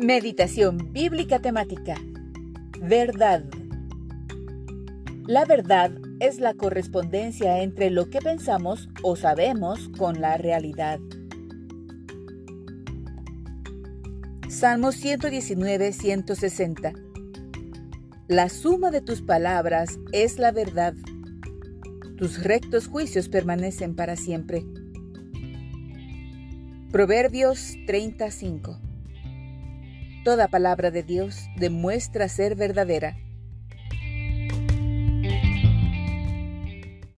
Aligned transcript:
Meditación 0.00 0.92
bíblica 0.92 1.40
temática. 1.40 1.96
Verdad. 2.80 3.42
La 5.26 5.44
verdad 5.44 5.90
es 6.20 6.38
la 6.38 6.54
correspondencia 6.54 7.62
entre 7.64 7.90
lo 7.90 8.08
que 8.08 8.20
pensamos 8.20 8.88
o 9.02 9.16
sabemos 9.16 9.88
con 9.98 10.20
la 10.20 10.36
realidad. 10.36 11.00
Salmo 14.48 14.92
119, 14.92 15.92
160. 15.92 16.92
La 18.28 18.50
suma 18.50 18.92
de 18.92 19.00
tus 19.00 19.20
palabras 19.20 19.98
es 20.12 20.38
la 20.38 20.52
verdad. 20.52 20.94
Tus 22.16 22.44
rectos 22.44 22.86
juicios 22.86 23.28
permanecen 23.28 23.96
para 23.96 24.14
siempre. 24.14 24.64
Proverbios 26.92 27.74
35 27.88 28.87
Toda 30.28 30.46
palabra 30.46 30.90
de 30.90 31.02
Dios 31.02 31.48
demuestra 31.56 32.28
ser 32.28 32.54
verdadera 32.54 33.16